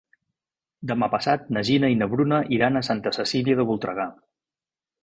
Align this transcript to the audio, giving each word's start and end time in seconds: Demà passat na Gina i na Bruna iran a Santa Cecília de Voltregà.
Demà 0.91 1.09
passat 1.15 1.45
na 1.57 1.63
Gina 1.69 1.91
i 1.93 1.99
na 2.01 2.09
Bruna 2.15 2.41
iran 2.59 2.81
a 2.81 2.85
Santa 2.89 3.17
Cecília 3.21 3.61
de 3.63 3.69
Voltregà. 3.73 4.11